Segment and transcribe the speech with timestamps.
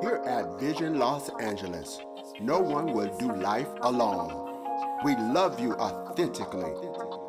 [0.00, 2.00] Here at Vision Los Angeles,
[2.40, 4.48] no one will do life alone.
[5.04, 6.72] We love you authentically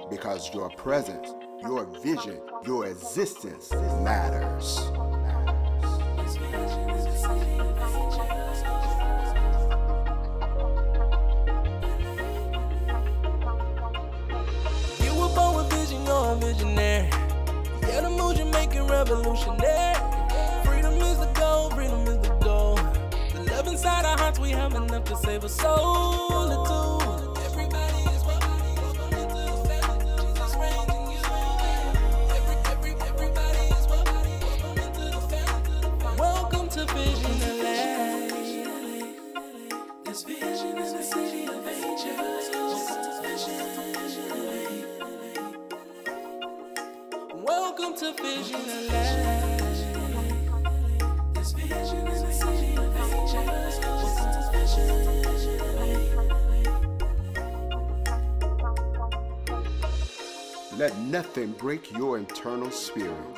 [0.09, 4.79] because your presence, your vision, your existence matters.
[24.93, 26.31] Enough to save a soul.
[26.31, 27.00] Everybody
[61.11, 63.37] nothing break your internal spirit,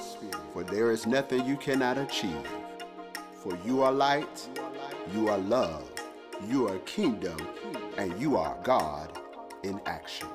[0.54, 2.48] for there is nothing you cannot achieve.
[3.42, 4.48] For you are light,
[5.12, 5.90] you are love,
[6.48, 7.36] you are kingdom,
[7.98, 9.18] and you are God
[9.64, 10.28] in action.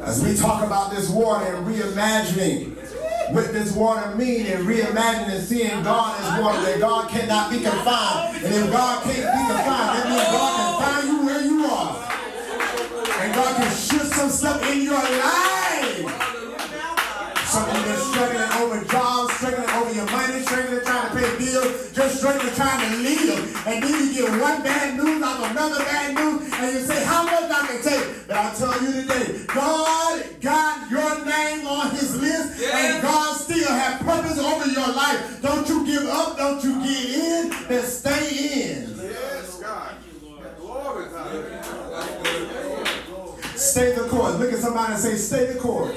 [0.00, 2.76] As we talk about this water and reimagining
[3.32, 8.44] what this water mean and reimagining seeing God as water, that God cannot be confined.
[8.44, 12.08] And if God can't be confined, that means God can find you where you are.
[13.22, 15.98] And God can shift some stuff in your life.
[17.48, 21.38] Some of you been struggling over jobs, struggling over your money, struggling trying to pay
[21.38, 23.66] bills, just struggling trying to live.
[23.66, 27.24] And then you get one bad news after another bad news, and you say, how
[27.24, 28.28] much I can take?
[28.28, 33.72] But I tell you today, God got your name on his list, and God still
[33.72, 35.42] has purpose over your life.
[35.42, 38.94] Don't you give up, don't you get in, but stay in.
[38.98, 39.96] Yes, God.
[40.60, 41.72] Glory, God.
[43.72, 44.38] Stay the course.
[44.38, 45.96] Look at somebody and say, stay the course.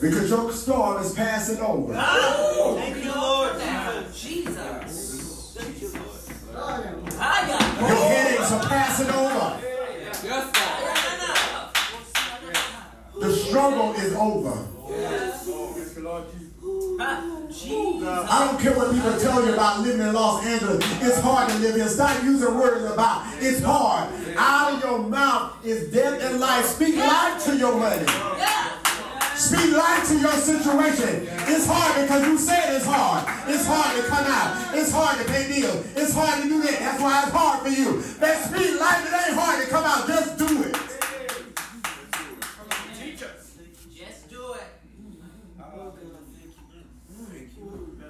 [0.00, 1.94] Because your storm is passing over.
[1.94, 3.52] Thank you, Lord.
[4.12, 5.54] Jesus.
[5.56, 5.92] Thank you,
[6.52, 6.84] Lord.
[7.78, 9.60] Your headaches are passing over.
[13.20, 14.66] The struggle is over.
[17.04, 20.84] I don't care what people tell you about living in Los Angeles.
[21.00, 21.88] It's hard to live here.
[21.88, 24.08] Stop using words about it's hard.
[24.36, 26.64] Out of your mouth is death and life.
[26.64, 28.06] Speak life to your money.
[29.36, 31.26] Speak life to your situation.
[31.48, 33.24] It's hard because you said it's hard.
[33.48, 34.74] It's hard to come out.
[34.74, 35.86] It's hard to pay bills.
[35.96, 36.78] It's hard to do that.
[36.78, 38.02] That's why it's hard for you.
[38.20, 39.04] But speak life.
[39.06, 40.06] It ain't hard to come out.
[40.06, 40.76] Just do it.
[42.98, 43.58] Teachers.
[43.94, 44.66] Just do it.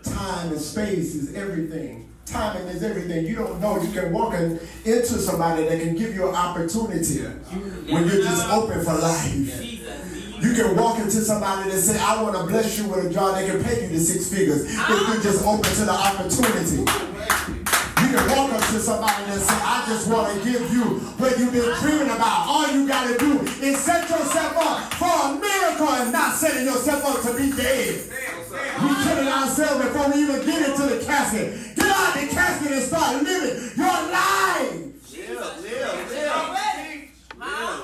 [0.04, 2.11] Time and space is everything.
[2.32, 3.26] Timing is everything.
[3.26, 3.80] You don't know.
[3.82, 7.20] You can walk in, into somebody that can give you an opportunity
[7.92, 9.62] when you're just open for life.
[10.40, 13.34] You can walk into somebody that say, I want to bless you with a job
[13.34, 16.78] that can pay you the six figures if you're just open to the opportunity.
[18.02, 21.38] You can walk up to somebody and say, I just want to give you what
[21.38, 22.48] you've been dreaming about.
[22.48, 26.64] All you got to do is set yourself up for a miracle and not setting
[26.64, 28.08] yourself up to be dead.
[28.82, 31.71] We killing ourselves before we even get into the casket.
[32.14, 34.92] Get out the casket and start living your life.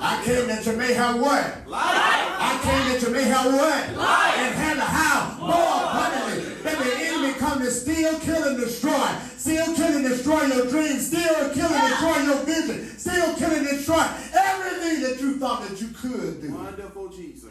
[0.01, 1.67] I came that you may have what?
[1.67, 1.95] Life.
[2.39, 3.95] I came that you may have what?
[3.97, 4.37] Life.
[4.37, 6.53] And have a house more abundantly.
[6.63, 9.07] That the enemy come to steal, kill, and destroy.
[9.37, 11.07] Still kill and destroy your dreams.
[11.07, 12.97] Still kill and destroy your vision.
[12.97, 16.53] Still kill and destroy everything that you thought that you could do.
[16.53, 17.48] Wonderful Jesus.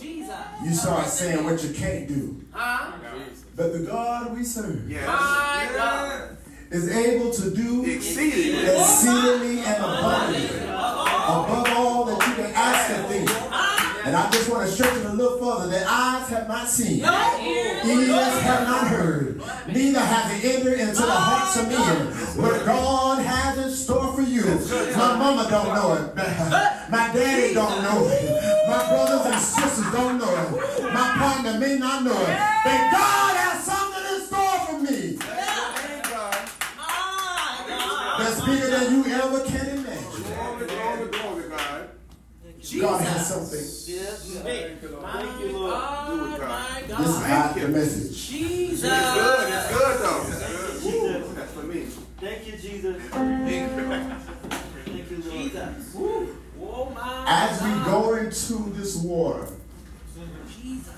[0.00, 0.34] Jesus.
[0.64, 2.44] You start saying what you can't do.
[2.52, 2.92] Huh?
[3.56, 5.06] But the God we serve Yes.
[5.06, 6.36] My God.
[6.70, 8.66] is able to do Exceedingly.
[8.66, 13.30] exceedingly and abundantly above all that you can ask or think.
[14.06, 15.68] And I just want to stretch it a little further.
[15.70, 21.10] That eyes have not seen, ears have not heard, neither have they entered into the
[21.10, 22.06] hearts of men.
[22.42, 24.44] What God has in store for you.
[24.96, 26.74] My mama don't know it.
[26.90, 28.68] My daddy don't know it.
[28.68, 30.82] My brothers and sisters don't know it.
[30.92, 32.38] My partner may not know it.
[32.64, 35.18] But God has something in store for me
[38.18, 40.22] that's bigger than you ever can imagine.
[40.22, 41.88] Glory, glory, glory, God.
[42.80, 44.42] God has something.
[44.42, 45.74] Thank you, Lord.
[46.08, 46.84] Do it, God.
[46.88, 48.28] This is not the message.
[48.28, 48.90] Jesus.
[48.92, 49.48] It's good.
[49.52, 50.24] It's good, though.
[50.28, 51.36] It's good.
[51.36, 51.80] That's for me.
[52.20, 53.02] Thank you, Jesus.
[53.10, 54.34] Thank you.
[55.08, 55.42] Thank you, Lord.
[55.42, 55.94] Jesus.
[55.94, 56.36] Woo.
[56.60, 57.24] Oh my.
[57.26, 59.48] As we go into this water,
[60.48, 60.92] Jesus.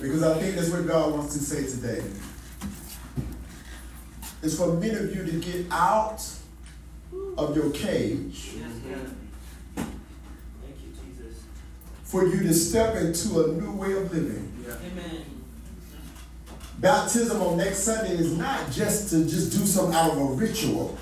[0.00, 2.02] Because I think that's what God wants to say today.
[4.42, 6.24] It's for many of you to get out
[7.38, 8.54] of your cage.
[8.56, 8.72] Yes,
[9.76, 9.88] Thank
[10.82, 11.44] you, Jesus.
[12.02, 14.52] For you to step into a new way of living.
[14.66, 15.24] Amen.
[16.78, 20.98] Baptism on next Sunday is not just to just do something out of a ritual.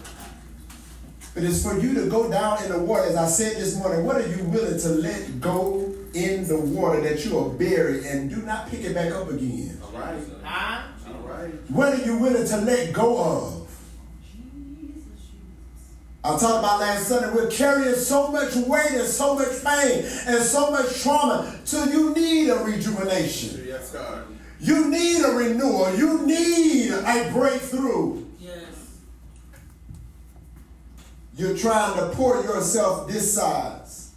[1.34, 3.04] But it's for you to go down in the water.
[3.04, 7.00] As I said this morning, what are you willing to let go in the water
[7.02, 9.80] that you are buried and do not pick it back up again?
[9.82, 10.20] All right.
[10.42, 10.82] Huh?
[11.08, 11.50] All right.
[11.70, 13.60] What are you willing to let go of?
[16.22, 20.42] I talked about last Sunday, we're carrying so much weight and so much pain and
[20.42, 23.64] so much trauma till you need a rejuvenation.
[23.66, 24.24] Yes, God.
[24.60, 25.96] You need a renewal.
[25.96, 28.26] You need a breakthrough.
[28.38, 28.98] Yes.
[31.40, 34.12] You're trying to pour yourself this size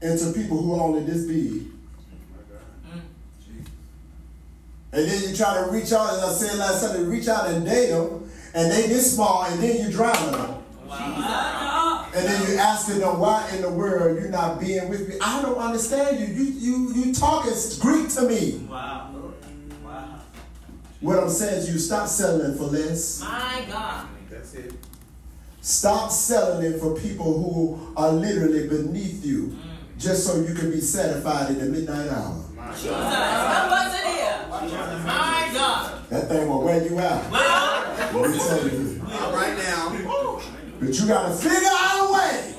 [0.00, 1.70] into people who are only this big.
[2.88, 3.02] Mm.
[4.92, 7.66] And then you try to reach out, as I said last Sunday, reach out and
[7.66, 10.62] date them, and they this small, and then you drown them.
[12.14, 15.16] And then you asking them why in the world you're not being with me.
[15.20, 16.26] I don't understand you.
[16.26, 18.66] You you you talking Greek to me.
[18.68, 19.14] Wow.
[19.84, 20.20] Wow.
[21.00, 23.20] What I'm saying is you stop settling for less.
[23.20, 24.06] My God.
[24.30, 24.72] That's it.
[25.62, 29.56] Stop selling it for people who are literally beneath you,
[29.96, 32.44] just so you can be satisfied in the midnight hour.
[32.74, 32.90] Jesus.
[32.90, 34.46] What was here?
[34.50, 36.08] My God.
[36.10, 37.30] That thing will wear you out.
[38.12, 39.02] Let me tell you.
[39.32, 40.40] Right now.
[40.80, 42.54] But you gotta figure out a way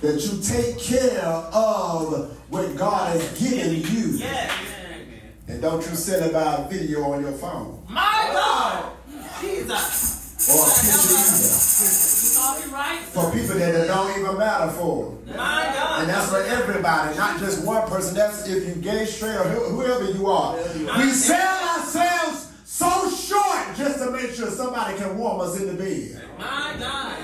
[0.00, 4.24] that you take care of what God has given you.
[5.48, 8.92] And don't you send about a video on your phone My God.
[9.40, 10.23] Jesus.
[10.50, 11.16] Or a picture
[12.24, 13.00] You talking right?
[13.00, 15.16] either for people that it don't even matter for.
[15.26, 18.14] And that's for everybody, not just one person.
[18.14, 20.56] That's if you gay, straight, or whoever you are.
[20.98, 25.74] We sell ourselves so short just to make sure somebody can warm us in the
[25.74, 26.22] bed.
[26.38, 27.14] My God.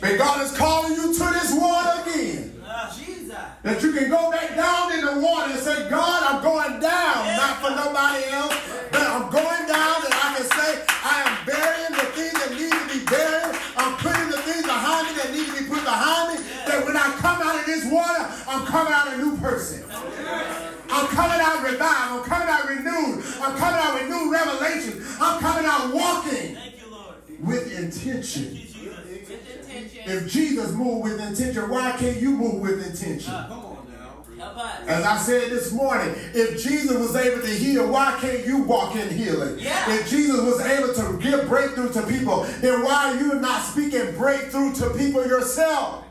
[0.00, 2.62] But God is calling you to this water again.
[2.96, 3.38] Jesus.
[3.62, 7.36] That you can go back down in the water and say, God, I'm going down,
[7.38, 8.54] not for nobody else,
[8.90, 12.74] but I'm going down and I can say, I am burying the things that need
[12.74, 13.54] to be buried.
[13.78, 16.42] I'm putting the things behind me that need to be put behind me.
[16.66, 19.84] That when I come out of this water, I'm coming out a new person.
[19.90, 22.12] I'm coming out revived.
[22.12, 23.24] I'm coming out renewed.
[23.40, 25.04] I'm coming out with new revelation.
[25.20, 28.54] I'm coming out walking you, with intention.
[28.54, 30.02] You, With intention.
[30.04, 33.32] If Jesus moved with intention, why can't you move with intention?
[33.32, 34.44] Come on now.
[34.44, 34.88] Help us.
[34.88, 38.96] As I said this morning, if Jesus was able to heal, why can't you walk
[38.96, 39.58] in healing?
[39.58, 39.94] Yeah.
[39.94, 44.14] If Jesus was able to give breakthrough to people, then why are you not speaking
[44.16, 46.04] breakthrough to people yourself?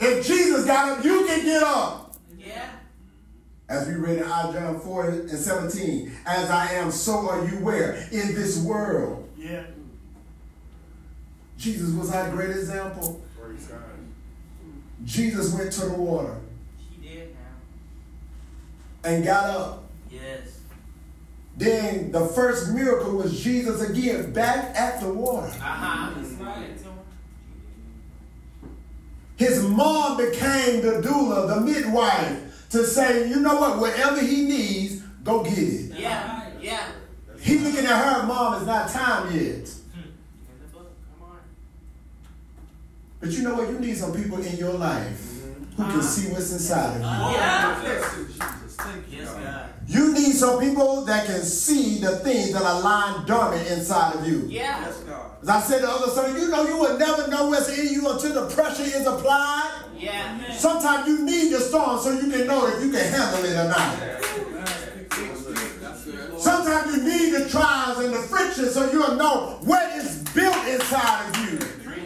[0.00, 2.16] If Jesus got up, you can get up.
[2.38, 2.68] Yeah.
[3.68, 7.94] As we read in John 4 and 17, as I am, so are you where?
[8.12, 9.28] In this world.
[9.36, 9.64] Yeah.
[11.56, 13.22] Jesus was our great example.
[13.40, 13.80] Praise God.
[15.04, 16.36] Jesus went to the water
[16.78, 19.10] She did now.
[19.10, 19.84] and got up.
[20.10, 20.58] Yes.
[21.56, 25.46] Then the first miracle was Jesus again back at the water.
[25.46, 26.10] Uh-huh.
[26.16, 26.78] That's right.
[29.44, 35.02] His mom became the doula, the midwife, to say, you know what, whatever he needs,
[35.22, 35.92] go get it.
[35.98, 36.48] Yeah.
[36.60, 36.88] Yeah.
[37.40, 39.44] He looking at her, mom, it's not time yet.
[39.44, 39.62] In
[40.62, 40.90] the book.
[41.18, 41.36] Come on.
[43.20, 45.42] But you know what, you need some people in your life
[45.76, 46.00] who can uh-huh.
[46.00, 47.36] see what's inside of you.
[47.36, 47.74] Yeah.
[49.86, 54.26] You need some people that can see the things that are lying dormant inside of
[54.26, 54.46] you.
[54.48, 54.90] Yeah.
[55.44, 55.56] Yes, God.
[55.56, 58.08] As I said the other Sunday, you know you will never know what's in you
[58.10, 59.84] until the pressure is applied.
[59.96, 60.52] Yeah.
[60.52, 63.68] Sometimes you need the storm so you can know if you can handle it or
[63.68, 63.98] not.
[66.40, 71.28] Sometimes you need the trials and the friction so you'll know what is built inside
[71.28, 71.58] of you.
[71.86, 71.96] My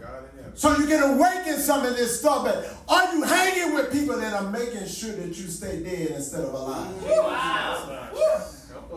[0.00, 0.54] God in heaven.
[0.54, 2.44] So you can awaken some of this stuff.
[2.44, 6.44] But are you hanging with people that are making sure that you stay dead instead
[6.44, 7.02] of alive?
[7.04, 8.08] Wow.
[8.70, 8.92] Help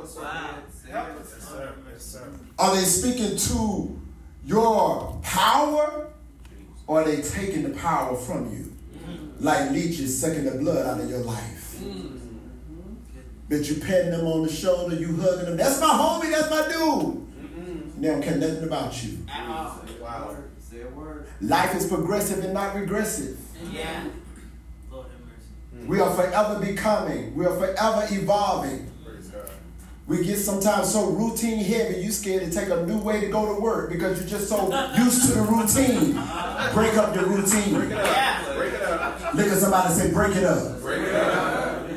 [0.88, 1.60] us, Wow.
[1.60, 2.18] Help us.
[2.58, 4.00] Are they speaking to
[4.46, 6.08] your power
[6.88, 8.72] or are they taking the power from you?
[9.40, 11.82] Like leeches sucking the blood out of your life.
[13.48, 15.58] But you patting them on the shoulder, you hugging them.
[15.58, 18.02] That's my homie, that's my dude.
[18.02, 19.20] They don't care nothing about you.
[19.32, 19.82] At all.
[20.02, 20.36] Wow.
[20.60, 21.28] Say a word.
[21.42, 23.40] Life is progressive and not regressive.
[23.72, 24.06] Yeah.
[24.92, 25.88] Lord have mercy.
[25.88, 27.36] We are forever becoming.
[27.36, 28.92] We are forever evolving.
[30.08, 30.26] Praise God.
[30.26, 33.54] We get sometimes so routine heavy, you scared to take a new way to go
[33.56, 36.14] to work because you're just so used to the routine.
[36.74, 37.74] Break up your routine.
[37.74, 38.54] Break it Yeah.
[38.56, 39.34] Break it up.
[39.34, 40.82] Look at somebody say, break it up.
[40.82, 41.90] Break it up.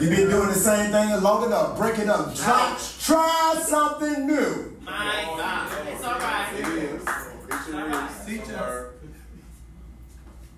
[0.00, 1.76] You've been doing the same thing long enough.
[1.76, 2.34] Break it up.
[2.34, 4.76] Try, try something new.
[4.82, 5.88] My God.
[5.88, 6.48] It's all right.
[6.58, 7.02] It is.
[7.02, 7.08] It
[7.66, 8.26] sure is.
[8.26, 8.86] Teach us.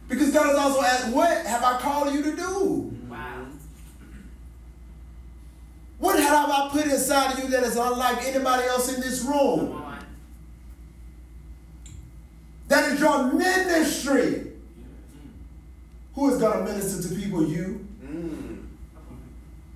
[0.09, 2.95] Because God has also asked, What have I called you to do?
[3.09, 3.47] Wow.
[6.03, 9.81] What have I put inside of you that is unlike anybody else in this room?
[12.67, 14.51] That is your ministry.
[16.17, 17.47] Who is going to minister to people?
[17.47, 17.87] You.
[18.05, 18.65] Mm.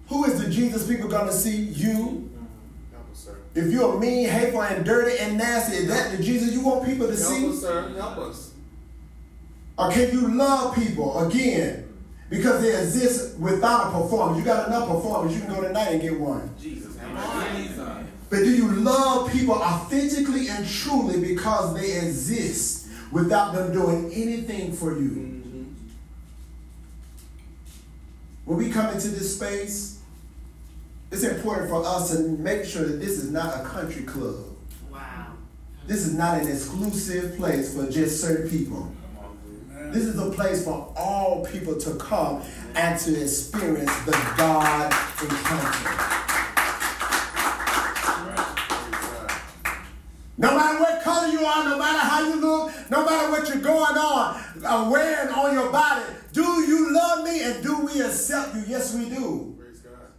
[0.09, 1.59] Who is the Jesus people going to see?
[1.59, 2.29] You.
[2.91, 3.37] Help.
[3.55, 7.07] If you're mean, hateful, and dirty and nasty, is that the Jesus you want people
[7.07, 7.49] to Help see?
[7.51, 7.89] us, sir.
[7.97, 8.53] Help us.
[9.79, 11.86] Or can you love people again?
[12.29, 14.39] Because they exist without a performance.
[14.39, 16.51] You got enough performance, you can go tonight and get one.
[16.61, 16.97] Jesus.
[17.57, 17.89] Jesus.
[18.29, 24.73] But do you love people authentically and truly because they exist without them doing anything
[24.73, 25.11] for you?
[25.11, 25.63] Mm-hmm.
[28.47, 30.01] When we come into this space,
[31.13, 34.45] it's important for us to make sure that this is not a country club.
[34.91, 35.29] Wow.
[35.87, 38.93] This is not an exclusive place for just certain people.
[39.93, 42.43] This is a place for all people to come
[42.75, 46.17] and to experience the God encounter.
[50.39, 53.63] No matter what color you are, no matter how you look, no matter what you're
[53.63, 58.55] going on, uh, wearing on your body, do you love me and do we accept
[58.55, 58.65] you?
[58.67, 59.55] Yes, we do.
[59.59, 60.13] Praise God.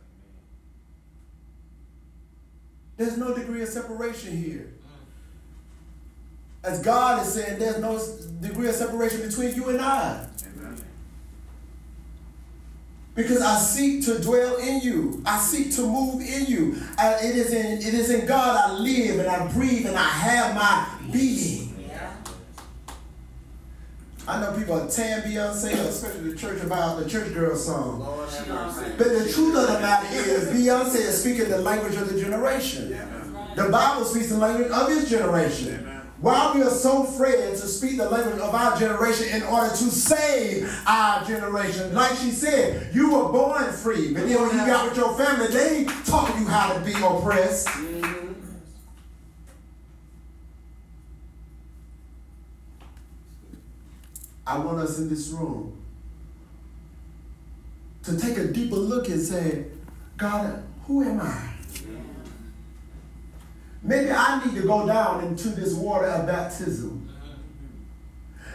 [2.96, 4.74] There's no degree of separation here.
[6.64, 8.00] As God is saying, there's no
[8.42, 10.28] degree of separation between you and I.
[10.58, 10.76] Amen.
[13.16, 15.22] Because I seek to dwell in you.
[15.26, 16.76] I seek to move in you.
[16.98, 20.04] I- it, is in, it is in God I live and I breathe and I
[20.04, 21.74] have my being.
[21.88, 22.12] Yeah.
[24.28, 28.00] I know people are tearing Beyonce, especially the church about the church girl song.
[28.00, 28.28] Lord.
[28.98, 32.90] But the truth of the matter is, Beyonce is speaking the language of the generation.
[33.56, 35.80] The Bible speaks the language of his generation.
[35.80, 35.97] Amen.
[36.20, 39.76] Why we are so afraid to speak the language of our generation in order to
[39.76, 41.94] save our generation.
[41.94, 45.48] Like she said, you were born free, but then when you got with your family,
[45.48, 47.68] they taught you how to be oppressed.
[47.68, 48.34] Mm-hmm.
[54.48, 55.78] I want us in this room
[58.04, 59.66] to take a deeper look and say,
[60.16, 61.57] God, who am I?
[63.88, 67.10] Maybe I need to go down into this water of baptism.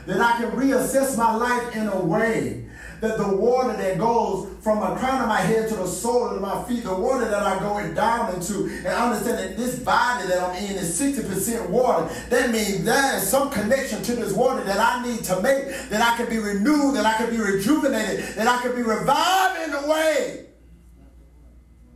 [0.06, 2.68] That I can reassess my life in a way
[3.00, 6.40] that the water that goes from the crown of my head to the sole of
[6.40, 10.40] my feet, the water that I go down into, and understand that this body that
[10.40, 12.14] I'm in is 60% water.
[12.28, 16.00] That means there is some connection to this water that I need to make, that
[16.00, 19.74] I can be renewed, that I can be rejuvenated, that I can be revived in
[19.74, 20.46] a way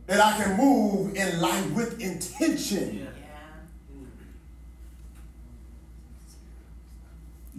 [0.07, 3.06] that I can move in life with intention.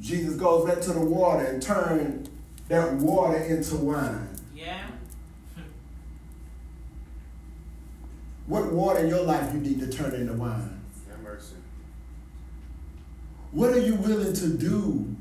[0.00, 2.28] Jesus goes back to the water and turned
[2.68, 4.28] that water into wine.
[4.54, 4.86] Yeah.
[8.46, 10.80] What water in your life you need to turn into wine?
[11.10, 11.56] Have mercy.
[13.52, 15.14] What are you willing to do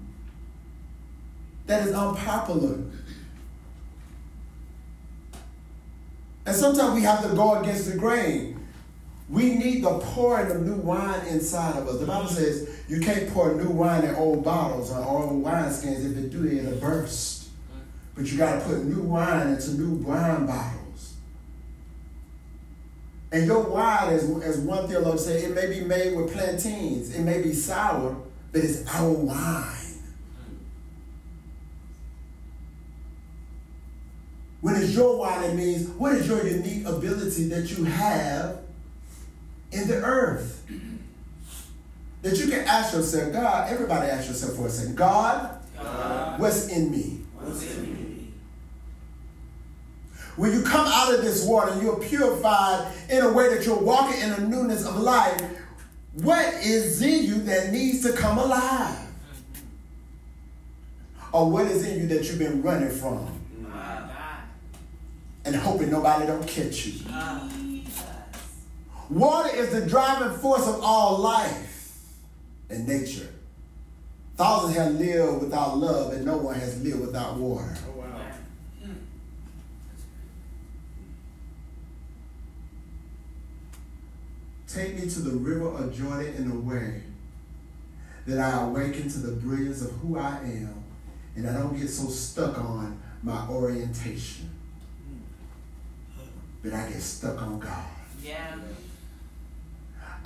[1.65, 2.79] that is unpopular?
[6.45, 8.56] And sometimes we have to go against the grain.
[9.29, 11.99] We need the pouring of new wine inside of us.
[11.99, 12.35] The Bible mm-hmm.
[12.35, 16.09] says you can't pour new wine in old bottles or old wineskins.
[16.09, 17.43] If it do, it'll burst.
[17.43, 17.81] Mm-hmm.
[18.15, 21.15] But you got to put new wine into new wine bottles.
[23.29, 27.13] And your wine, as, as one theologian said, it may be made with plantains.
[27.13, 28.15] It may be sour,
[28.53, 29.35] but it's our wine.
[29.35, 30.55] Mm-hmm.
[34.61, 38.61] When it's your wine, it means what is your unique ability that you have
[39.71, 40.65] in the earth?
[42.21, 45.59] That you can ask yourself, God, everybody ask yourself for a second, God,
[46.39, 47.21] what's in me?
[47.39, 48.27] What's in me?
[50.35, 53.79] When you come out of this water and you're purified in a way that you're
[53.79, 55.41] walking in a newness of life,
[56.13, 58.99] what is in you that needs to come alive?
[61.31, 63.27] Or what is in you that you've been running from
[65.45, 67.05] and hoping nobody don't catch you?
[69.07, 69.21] Jesus.
[69.21, 72.03] Water is the driving force of all life
[72.69, 73.29] and nature.
[74.35, 77.75] Thousands have lived without love, and no one has lived without water.
[77.87, 78.05] Oh, wow.
[84.67, 87.01] Take me to the river of Jordan in a way
[88.27, 90.83] that I awaken to the brilliance of who I am
[91.37, 94.49] and I don't get so stuck on my orientation.
[95.07, 96.27] Mm.
[96.63, 97.85] but I get stuck on God.
[98.23, 98.55] Yeah.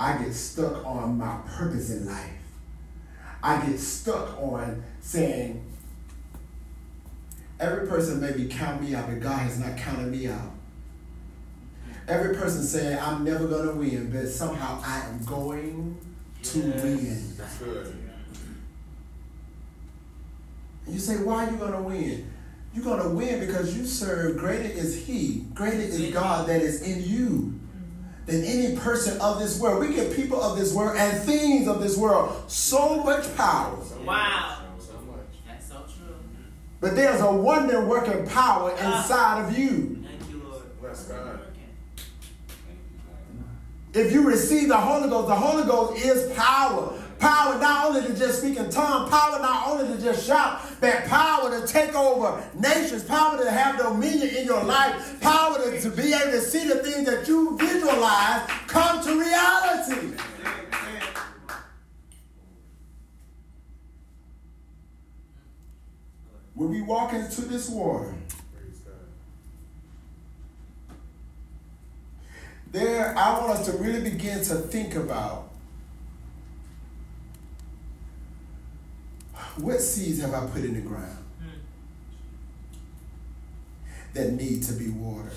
[0.01, 2.31] I get stuck on my purpose in life.
[3.43, 5.63] I get stuck on saying,
[7.60, 10.53] every person maybe count me out, but God has not counted me out.
[12.08, 15.96] Every person saying, I'm never going to win, but somehow I am going
[16.43, 16.81] to Yes.
[16.84, 17.34] win.
[17.38, 17.96] That's good.
[20.88, 22.31] And you say, why are you going to win?
[22.74, 26.81] You're going to win because you serve greater is He, greater is God that is
[26.81, 27.60] in you
[28.25, 29.79] than any person of this world.
[29.87, 33.77] We give people of this world and things of this world so much power.
[34.05, 34.59] Wow.
[34.79, 35.17] So much.
[35.47, 36.15] That's so true.
[36.79, 39.01] But there's a wonder working power ah.
[39.01, 40.03] inside of you.
[40.05, 40.81] Thank you, Lord.
[40.81, 41.39] Bless God.
[43.93, 46.97] If you receive the Holy Ghost, the Holy Ghost is power.
[47.21, 51.05] Power not only to just speak in tongues, power not only to just shout, but
[51.05, 55.91] power to take over nations, power to have dominion in your life, power to, to
[55.91, 60.17] be able to see the things that you visualize come to reality.
[66.55, 68.15] When we walk into this water,
[72.71, 75.50] there I want us to really begin to think about
[79.58, 81.60] what seeds have I put in the ground hmm.
[84.13, 85.31] that need to be watered?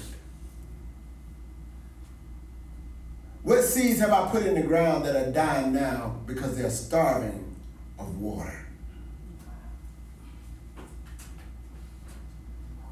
[3.42, 7.54] What seeds have I put in the ground that are dying now because they're starving
[7.98, 8.64] of water?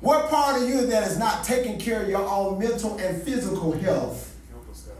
[0.00, 3.72] What part of you that is not taking care of your own mental and physical
[3.72, 4.96] health, Help us, God.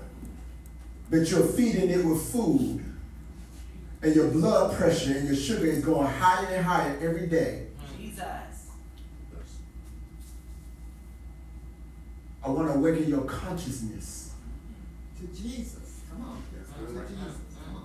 [1.11, 2.83] but you're feeding it with food,
[4.02, 7.66] and your blood pressure and your sugar is going higher and higher every day?
[7.99, 8.25] Jesus.
[12.44, 14.32] I want to awaken your consciousness
[15.21, 16.00] To Jesus.
[16.10, 16.43] Come on.
[16.43, 17.36] To Jesus.
[17.65, 17.84] Come on.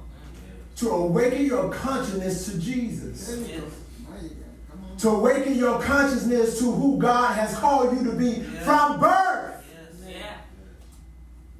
[0.77, 3.27] to awaken your consciousness to Jesus.
[3.27, 3.67] There you go.
[4.09, 4.71] Now you got it.
[4.71, 4.97] Come on.
[4.97, 8.63] To awaken your consciousness to who God has called you to be Yeah.
[8.63, 10.09] from birth, Yes.
[10.09, 10.37] Yeah.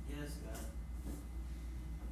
[0.09, 0.59] Yes, God.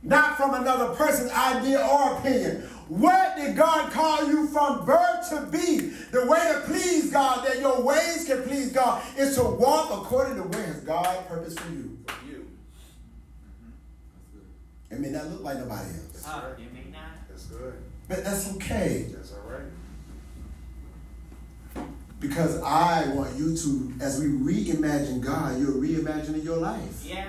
[0.05, 2.61] Not from another person's idea or opinion.
[2.87, 5.77] What did God call you from birth to be?
[6.11, 10.35] The way to please God, that your ways can please God, is to walk according
[10.35, 11.97] to where has God purposed for you.
[12.07, 12.47] For you.
[13.63, 14.93] Mm-hmm.
[14.93, 17.27] It may not look like nobody else, Oh, you may not.
[17.27, 17.73] That's good.
[18.07, 19.07] but that's okay.
[19.11, 19.61] That's all right.
[22.19, 27.03] Because I want you to, as we reimagine God, you're reimagining your life.
[27.03, 27.25] Yeah.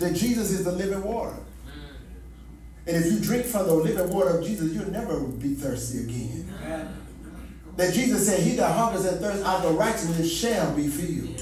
[0.00, 1.36] That Jesus is the living water.
[2.86, 6.52] And if you drink from the living water of Jesus, you'll never be thirsty again.
[7.76, 11.38] That Jesus said, He that hungers and thirsts after righteousness shall be filled.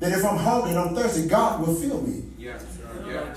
[0.00, 2.24] That if I'm hungry and I'm thirsty, God will fill me.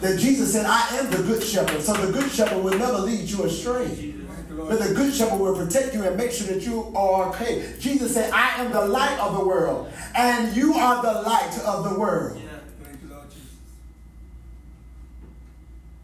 [0.02, 1.82] That Jesus said, I am the good shepherd.
[1.82, 4.16] So the good shepherd will never lead you astray.
[4.50, 7.76] But the good shepherd will protect you and make sure that you are okay.
[7.80, 11.90] Jesus said, I am the light of the world, and you are the light of
[11.90, 12.38] the world.
[12.38, 12.50] Yeah.
[12.84, 13.56] Thank you, Lord Jesus.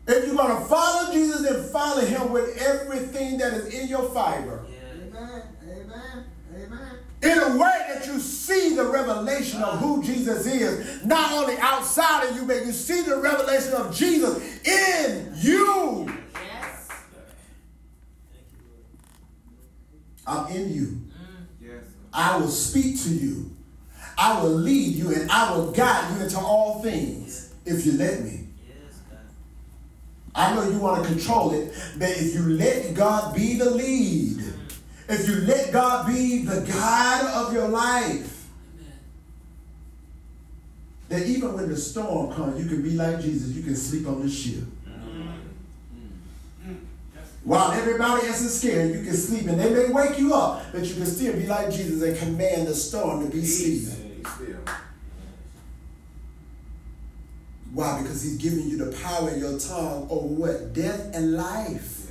[0.07, 4.07] If you're going to follow Jesus, then follow him with everything that is in your
[4.09, 4.63] fiber.
[4.69, 5.07] Yeah.
[5.07, 5.41] Amen.
[5.63, 6.25] Amen.
[6.55, 6.97] Amen.
[7.23, 12.29] In a way that you see the revelation of who Jesus is, not only outside
[12.29, 16.07] of you, but you see the revelation of Jesus in you.
[16.35, 16.87] Yes.
[18.31, 18.61] Thank you,
[20.27, 20.49] Lord.
[20.49, 21.01] I'm in you.
[21.59, 21.83] Yes.
[22.13, 23.55] I will speak to you.
[24.17, 28.21] I will lead you and I will guide you into all things if you let
[28.21, 28.44] me.
[30.35, 34.43] I know you want to control it, but if you let God be the lead,
[35.07, 38.47] if you let God be the guide of your life,
[41.07, 43.55] that even when the storm comes, you can be like Jesus.
[43.55, 44.63] You can sleep on the ship.
[47.43, 50.83] While everybody else is scared, you can sleep and they may wake you up, but
[50.83, 53.95] you can still be like Jesus and command the storm to be still.
[53.95, 54.57] Be still.
[57.75, 58.01] Why?
[58.01, 60.71] Because he's giving you the power in your tongue over what?
[60.71, 62.09] Death and life.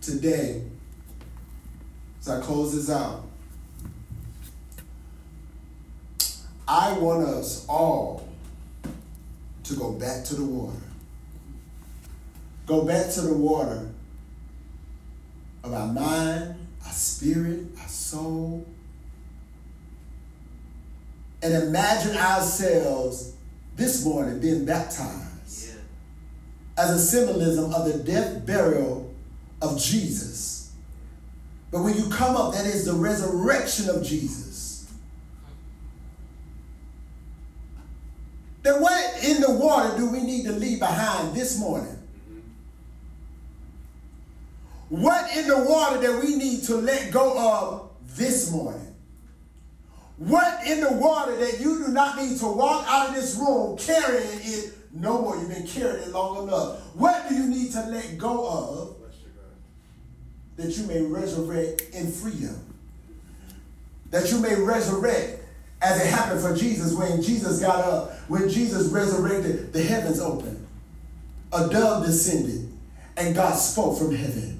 [0.00, 0.62] Today,
[2.20, 3.24] as I close this out,
[6.68, 8.28] I want us all
[9.64, 10.78] to go back to the water.
[12.66, 13.88] Go back to the water
[15.64, 18.64] of our mind, our spirit, our soul,
[21.42, 23.32] and imagine ourselves
[23.76, 25.74] this morning being baptized Yeah.
[26.84, 29.12] as a symbolism of the death, burial of
[29.62, 30.70] of Jesus.
[31.70, 34.86] But when you come up, that is the resurrection of Jesus.
[38.62, 41.96] Then what in the water do we need to leave behind this morning?
[44.92, 48.94] What in the water that we need to let go of this morning?
[50.18, 53.78] What in the water that you do not need to walk out of this room
[53.78, 55.36] carrying it no more?
[55.38, 56.80] You've been carrying it long enough.
[56.94, 58.96] What do you need to let go of
[60.56, 62.62] that you may resurrect in freedom?
[64.10, 65.42] That you may resurrect
[65.80, 70.66] as it happened for Jesus when Jesus got up, when Jesus resurrected, the heavens opened,
[71.50, 72.70] a dove descended,
[73.16, 74.58] and God spoke from heaven.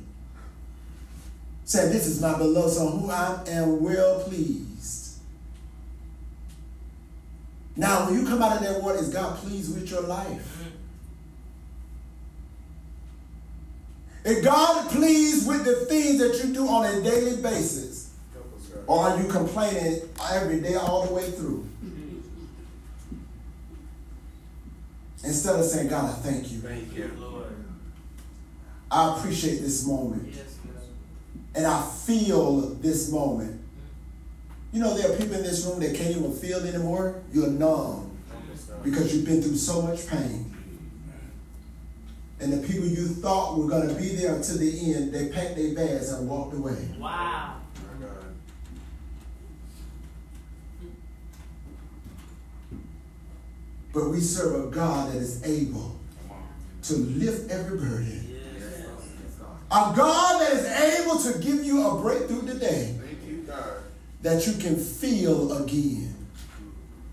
[1.65, 5.19] Said, This is my beloved son who I am well pleased.
[7.77, 10.59] Now, when you come out of that water, is God pleased with your life?
[10.59, 10.69] Mm-hmm.
[14.25, 18.11] Is God pleased with the things that you do on a daily basis?
[18.87, 20.01] Or are you complaining
[20.33, 21.67] every day all the way through?
[25.25, 26.59] Instead of saying, God, I thank you.
[26.59, 27.11] Thank you.
[27.19, 27.47] Lord.
[28.91, 30.29] I appreciate this moment.
[30.29, 30.52] Yes, God.
[31.55, 33.61] And I feel this moment.
[34.73, 37.23] You know, there are people in this room that can't even feel anymore.
[37.33, 38.17] You're numb
[38.83, 40.49] because you've been through so much pain.
[42.41, 45.57] And the people you thought were going to be there until the end, they packed
[45.57, 46.77] their bags and walked away.
[46.99, 47.59] Wow.
[53.93, 55.97] But we serve a God that is able
[56.85, 58.32] to lift every burden.
[59.73, 59.93] Yes.
[59.93, 63.77] A God that is able to give you a breakthrough today Thank you, God.
[64.23, 66.15] that you can feel again.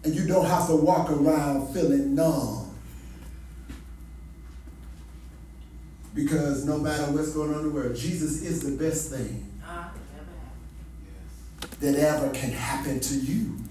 [0.04, 2.66] And you don't have to walk around feeling numb.
[6.14, 9.92] Because no matter what's going on in the world, Jesus is the best thing Ah,
[10.16, 10.26] never
[11.62, 11.82] happened.
[11.82, 13.58] that ever can happen to you.
[13.60, 13.69] Yes.